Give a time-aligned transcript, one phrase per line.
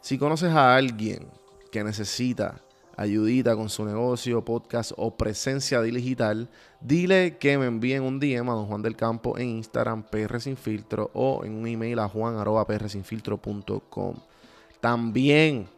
[0.00, 1.26] Si conoces a alguien
[1.70, 2.62] que necesita
[2.96, 6.48] ayudita con su negocio, podcast o presencia digital,
[6.80, 10.56] dile que me envíen un DM a Don Juan del Campo en Instagram PR Sin
[10.56, 14.14] Filtro o en un email a juan.prsinfiltro.com.
[14.80, 15.68] También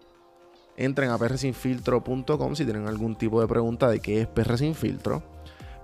[0.76, 5.24] entren a prsinfiltro.com si tienen algún tipo de pregunta de qué es PR Sin Filtro.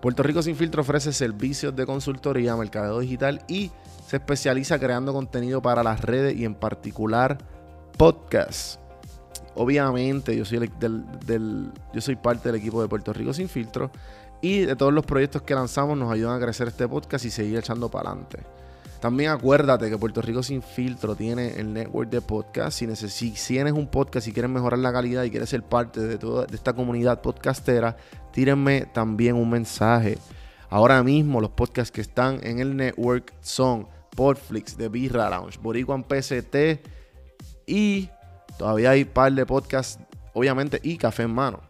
[0.00, 3.72] Puerto Rico Sin Filtro ofrece servicios de consultoría, mercadeo digital y
[4.06, 7.57] se especializa creando contenido para las redes y en particular
[7.98, 8.78] podcasts.
[9.56, 13.90] Obviamente, yo soy, del, yo soy parte del equipo de Puerto Rico Sin Filtro
[14.40, 17.58] y de todos los proyectos que lanzamos nos ayudan a crecer este podcast y seguir
[17.58, 18.38] echando para adelante.
[19.00, 22.78] También acuérdate que Puerto Rico Sin Filtro tiene el network de podcast.
[22.78, 26.18] Si, si, tienes un podcast y quieres mejorar la calidad y quieres ser parte de
[26.18, 27.96] toda esta comunidad podcastera,
[28.32, 30.18] tírenme también un mensaje.
[30.70, 36.04] Ahora mismo los podcasts que están en el network son Podflix de Birra Lounge, Boricuan
[36.04, 36.86] PCT
[37.68, 38.08] y
[38.56, 41.60] todavía hay un par de podcasts, obviamente, y Café en Mano.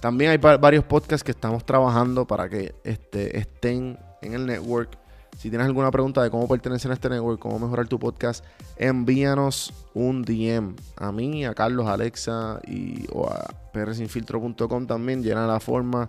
[0.00, 4.96] También hay varios podcasts que estamos trabajando para que este, estén en el network.
[5.36, 8.44] Si tienes alguna pregunta de cómo pertenecer a este network, cómo mejorar tu podcast,
[8.76, 15.22] envíanos un DM a mí, a Carlos, Alexa y, o a prsinfiltro.com también.
[15.22, 16.08] Llena la forma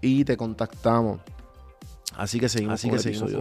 [0.00, 1.20] y te contactamos.
[2.16, 3.32] Así que seguimos Así que seguimos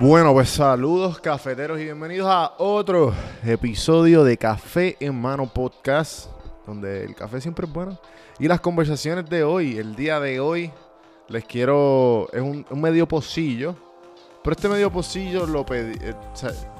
[0.00, 3.14] Bueno, pues saludos cafeteros y bienvenidos a otro
[3.46, 6.30] episodio de Café en Mano Podcast,
[6.66, 7.96] donde el café siempre es bueno.
[8.40, 10.72] Y las conversaciones de hoy, el día de hoy,
[11.28, 13.76] les quiero, es un, medio pocillo,
[14.42, 16.14] pero este medio pocillo lo pedí, eh,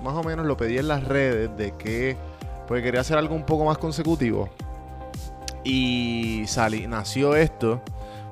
[0.03, 2.17] más o menos lo pedí en las redes de que,
[2.67, 4.49] pues quería hacer algo un poco más consecutivo.
[5.63, 7.81] Y salí, nació esto,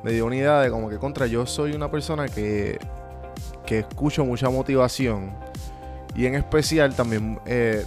[0.02, 2.80] me dio una idea de como que contra, yo soy una persona que
[3.80, 5.32] escucho mucha motivación
[6.14, 7.84] y en especial también eh,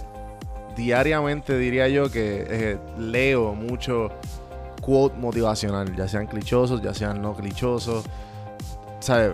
[0.76, 4.10] diariamente diría yo que eh, leo mucho
[4.80, 8.04] quote motivacional, ya sean clichosos, ya sean no clichosos.
[9.00, 9.32] ¿Sabes?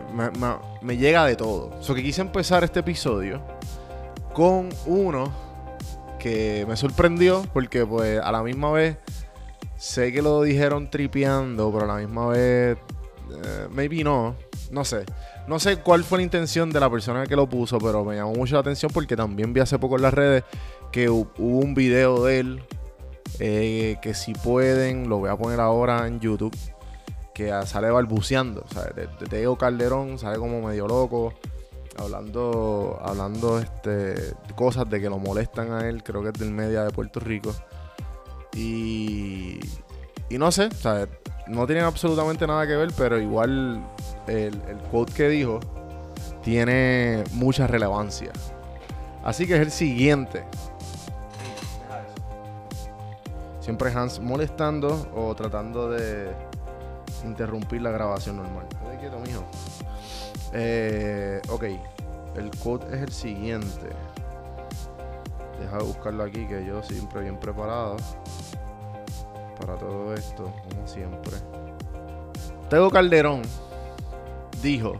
[0.82, 1.70] Me, llega de todo.
[1.80, 3.40] So que quise empezar este episodio
[4.34, 5.32] con uno
[6.18, 8.96] que me sorprendió porque pues a la misma vez
[9.76, 12.78] sé que lo dijeron tripeando, pero a la misma vez
[13.30, 14.36] eh, maybe no,
[14.70, 15.04] no sé.
[15.46, 18.32] No sé cuál fue la intención de la persona que lo puso, pero me llamó
[18.32, 20.44] mucho la atención porque también vi hace poco en las redes
[20.92, 22.62] que hubo un video de él.
[23.40, 26.56] Eh, que si pueden, lo voy a poner ahora en YouTube.
[27.34, 28.64] Que sale balbuceando.
[28.68, 31.34] Sea, de, Teo Calderón sale como medio loco.
[31.98, 34.14] Hablando, hablando este,
[34.54, 36.04] cosas de que lo molestan a él.
[36.04, 37.52] Creo que es del media de Puerto Rico.
[38.54, 39.58] Y,
[40.28, 40.68] y no sé,
[41.48, 43.82] no tienen absolutamente nada que ver, pero igual
[44.26, 44.60] el,
[44.90, 45.60] quote que dijo
[46.42, 48.32] tiene mucha relevancia.
[49.22, 50.44] Así que es el siguiente.
[53.60, 56.32] Siempre Hans molestando o tratando de
[57.24, 58.66] interrumpir la grabación normal.
[59.24, 59.44] mijo.
[60.52, 61.64] Eh, ok,
[62.36, 63.88] el quote es el siguiente.
[65.60, 67.96] Deja de buscarlo aquí, que yo siempre bien preparado
[69.60, 71.36] para todo esto, como siempre.
[72.68, 73.42] Tego Calderón
[74.62, 74.98] dijo,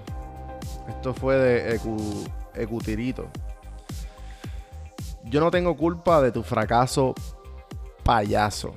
[0.89, 1.81] esto fue de
[2.55, 3.29] Ecutirito,
[5.25, 7.15] yo no tengo culpa de tu fracaso
[8.03, 8.75] payaso.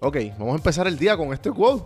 [0.00, 1.84] Ok, vamos a empezar el día con este quote.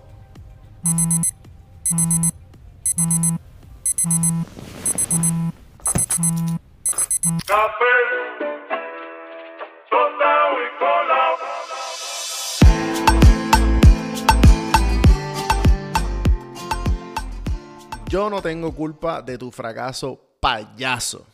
[18.10, 21.25] Yo no tengo culpa de tu fracaso, payaso.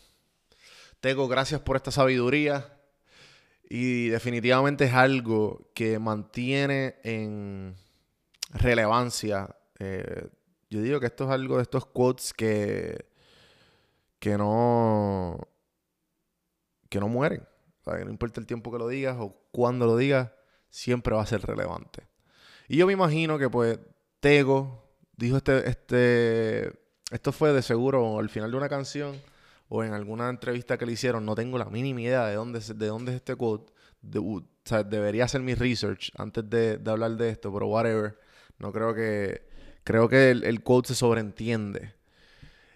[1.01, 2.71] Tego, gracias por esta sabiduría.
[3.71, 7.75] Y definitivamente es algo que mantiene en
[8.51, 9.57] relevancia.
[9.79, 10.29] Eh,
[10.69, 13.07] yo digo que esto es algo de estos quotes que,
[14.19, 15.49] que no
[16.91, 17.49] que no mueren.
[17.87, 20.31] No importa el tiempo que lo digas o cuándo lo digas,
[20.69, 22.07] siempre va a ser relevante.
[22.69, 23.79] Y yo me imagino que pues
[24.21, 24.85] Tego
[25.16, 26.72] dijo este, este,
[27.10, 29.16] esto fue de seguro al final de una canción
[29.68, 32.86] o en alguna entrevista que le hicieron, no tengo la mínima idea de dónde, de
[32.86, 33.72] dónde es este quote.
[34.03, 38.18] debería hacer mi research antes de, hablar de esto, pero whatever.
[38.59, 39.42] No creo que,
[39.84, 41.95] creo que el, quote se sobreentiende.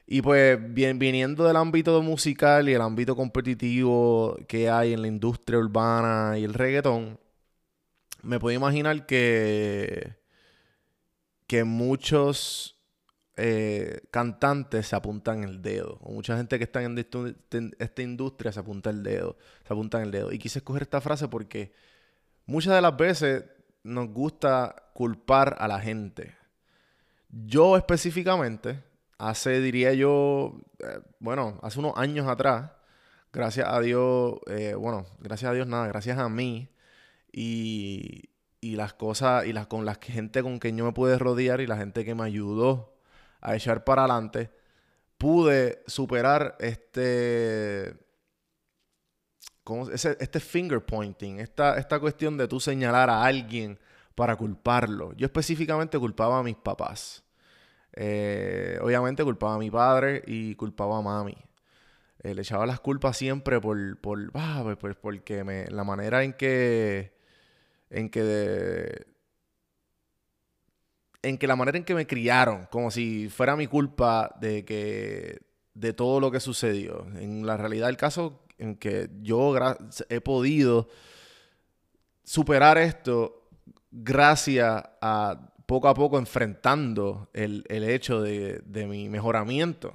[0.06, 5.08] Y pues bien, viniendo del ámbito musical y el ámbito competitivo que hay en la
[5.08, 7.18] industria urbana y el reggaetón,
[8.22, 10.19] me puedo imaginar que
[11.50, 12.80] que muchos
[13.36, 18.60] eh, cantantes se apuntan el dedo, o mucha gente que está en esta industria se
[18.60, 19.36] apunta el dedo,
[19.66, 20.30] se apuntan el dedo.
[20.30, 21.72] Y quise escoger esta frase porque
[22.46, 23.46] muchas de las veces
[23.82, 26.36] nos gusta culpar a la gente.
[27.28, 28.84] Yo específicamente,
[29.18, 32.70] hace, diría yo, eh, bueno, hace unos años atrás,
[33.32, 36.70] gracias a Dios, eh, bueno, gracias a Dios nada, gracias a mí
[37.32, 38.29] y,
[38.60, 41.66] y las cosas y las con las gente con quien yo me pude rodear y
[41.66, 42.94] la gente que me ayudó
[43.40, 44.50] a echar para adelante,
[45.18, 47.94] pude superar este
[49.92, 53.78] este finger pointing, esta, esta cuestión de tú señalar a alguien
[54.14, 55.12] para culparlo.
[55.14, 57.22] Yo específicamente culpaba a mis papás.
[57.92, 61.36] Eh, obviamente culpaba a mi padre y culpaba a mami.
[62.22, 66.22] Eh, le echaba las culpas siempre por, por ah, pues, pues, porque me, la manera
[66.22, 67.14] en que,
[67.90, 69.06] en que,
[71.22, 75.40] en que la manera en que me criaron, como si fuera mi culpa de que,
[75.74, 77.06] de todo lo que sucedió.
[77.16, 79.54] En la realidad del caso, en que yo
[80.08, 80.88] he podido
[82.24, 83.48] superar esto
[83.90, 89.94] gracias a poco a poco enfrentando el, hecho de, de, mi mejoramiento.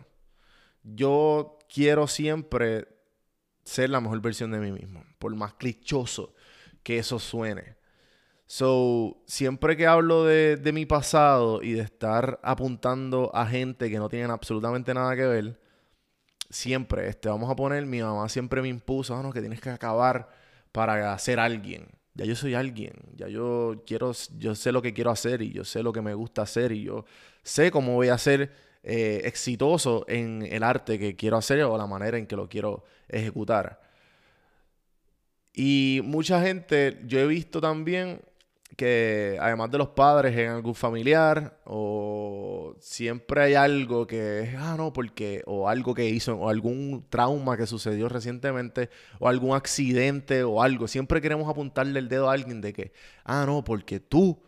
[0.83, 2.87] Yo quiero siempre
[3.63, 6.33] ser la mejor versión de mí mismo, por más clichoso
[6.83, 7.75] que eso suene.
[8.47, 13.97] So, siempre que hablo de, de, mi pasado y de estar apuntando a gente que
[13.97, 15.59] no tienen absolutamente nada que ver,
[16.49, 20.29] siempre, este, vamos a poner, mi mamá siempre me impuso, no, que tienes que acabar
[20.71, 25.11] para ser alguien ya yo soy alguien, ya yo quiero, yo sé lo que quiero
[25.11, 27.05] hacer y yo sé lo que me gusta hacer y yo
[27.43, 28.53] sé cómo voy a ser
[28.83, 32.85] eh, exitoso en el arte que quiero hacer o la manera en que lo quiero
[33.09, 33.81] ejecutar.
[35.53, 38.21] Y mucha gente, yo he visto también
[38.75, 44.75] que además de los padres en algún familiar o siempre hay algo que es, ah,
[44.77, 48.89] no, porque, o algo que hizo, o algún trauma que sucedió recientemente,
[49.19, 52.91] o algún accidente o algo, siempre queremos apuntarle el dedo a alguien de que,
[53.23, 54.43] ah, no, porque tú,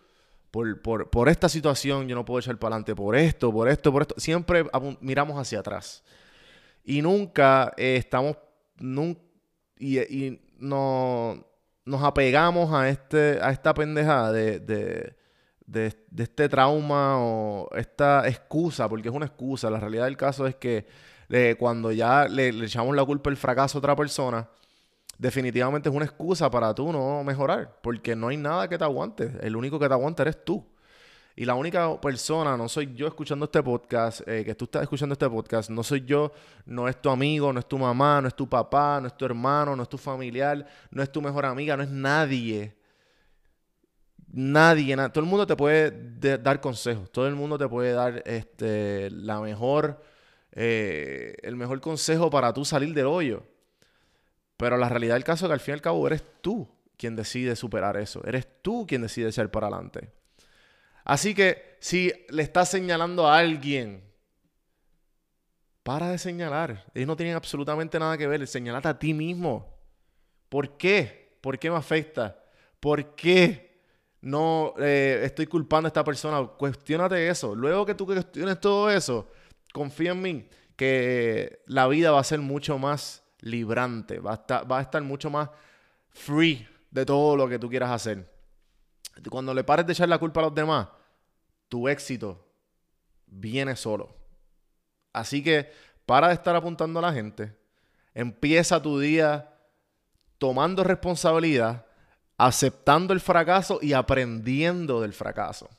[0.51, 3.91] por, por, por esta situación yo no puedo echar para adelante, por esto, por esto,
[3.91, 4.65] por esto, siempre
[4.99, 6.03] miramos hacia atrás.
[6.83, 8.37] Y nunca eh, estamos,
[9.79, 11.45] y, y no
[11.87, 15.15] nos apegamos a, este, a esta pendejada de, de,
[15.65, 19.69] de, este trauma o esta excusa, porque es una excusa.
[19.69, 20.85] La realidad del caso es que
[21.29, 24.49] eh, cuando ya le, echamos la culpa del fracaso a otra persona,
[25.17, 29.31] definitivamente es una excusa para tú no mejorar, porque no hay nada que te aguante.
[29.41, 30.65] El único que te aguanta eres tú.
[31.39, 35.13] Y la única persona, no soy yo escuchando este podcast, eh, que tú estás escuchando
[35.13, 36.31] este podcast, no soy yo,
[36.65, 39.23] no es tu amigo, no es tu mamá, no es tu papá, no es tu
[39.23, 42.75] hermano, no es tu familiar, no es tu mejor amiga, no es nadie.
[44.29, 49.11] Nadie, todo el mundo te puede dar consejos, todo el mundo te puede dar este,
[49.11, 50.01] la mejor,
[50.53, 53.43] eh, el mejor consejo para tú salir del hoyo.
[54.57, 56.67] Pero la realidad del caso es que al fin y al cabo eres tú
[56.97, 60.16] quien decide superar eso, eres tú quien decide ser para adelante.
[61.07, 64.03] Así que si le estás señalando a alguien,
[65.87, 66.83] para de señalar.
[66.93, 68.45] Ellos no tienen absolutamente nada que ver.
[68.45, 69.79] Señalate a ti mismo.
[70.49, 71.37] ¿Por qué?
[71.39, 72.43] ¿Por qué me afecta?
[72.81, 73.79] ¿Por qué
[74.19, 76.45] no eh, estoy culpando a esta persona?
[76.45, 77.55] Cuestiónate eso.
[77.55, 79.31] Luego que tú cuestiones todo eso,
[79.71, 84.19] confía en mí que la vida va a ser mucho más librante.
[84.19, 85.49] Va a estar, va a estar mucho más
[86.09, 88.29] free de todo lo que tú quieras hacer.
[89.29, 90.89] Cuando le pares de echar la culpa a los demás,
[91.69, 92.45] tu éxito
[93.25, 94.15] viene solo.
[95.13, 95.71] Así que
[96.07, 97.53] para de estar apuntando a la gente.
[98.15, 99.53] Empieza tu día
[100.37, 101.85] tomando responsabilidad,
[102.37, 105.69] aceptando el fracaso y aprendiendo del fracaso.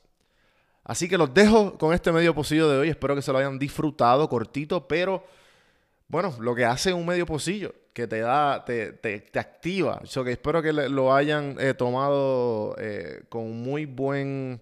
[0.83, 2.89] Así que los dejo con este medio pocillo de hoy.
[2.89, 5.25] Espero que se lo hayan disfrutado, cortito, pero
[6.07, 10.01] bueno, lo que hace un medio pocillo, que te da, te, te, activa.
[10.03, 14.61] Yo que espero que lo hayan eh, tomado eh, con muy buen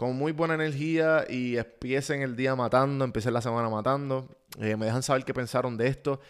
[0.00, 4.34] con muy buena energía y empiecen el día matando, empiecen la semana matando.
[4.58, 6.20] Eh, me dejan saber qué pensaron de esto.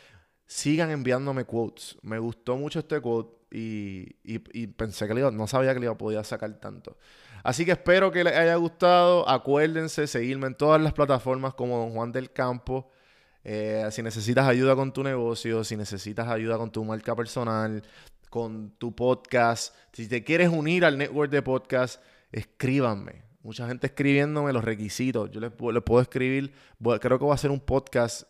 [0.44, 1.96] Sigan enviándome quotes.
[2.02, 4.38] Me gustó mucho este quote y,
[4.76, 6.96] pensé que le no sabía que le iba a poder sacar tanto.
[7.44, 9.28] Así que espero que les haya gustado.
[9.28, 12.90] Acuérdense seguirme en todas las plataformas como Don Juan del Campo.
[13.44, 17.84] Eh, si necesitas ayuda con tu negocio, si necesitas ayuda con tu marca personal,
[18.30, 24.52] con tu podcast, si te quieres unir al network de podcast, escríbanme Mucha gente escribiéndome
[24.52, 25.30] los requisitos.
[25.30, 28.22] Yo les, puedo escribir, creo que voy a hacer un podcast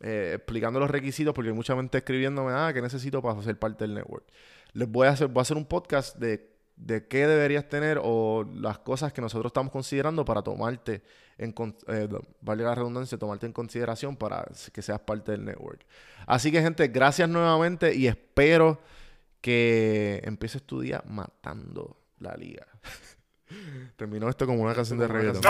[0.00, 3.84] eh, explicando los requisitos porque hay mucha gente escribiéndome, ah, ¿qué necesito para ser parte
[3.84, 4.24] del network?
[4.72, 8.44] Les voy a hacer, voy a hacer un podcast de de qué deberías tener o
[8.54, 11.02] las cosas que nosotros estamos considerando para tomarte
[11.38, 11.54] en
[11.88, 12.08] eh,
[12.42, 15.84] la redundancia, tomarte en consideración para que seas parte del network.
[16.26, 18.80] Así que gente, gracias nuevamente y espero
[19.40, 22.66] que empieces tu día matando la liga.
[23.96, 25.42] Terminó esto como una canción de reggaeton.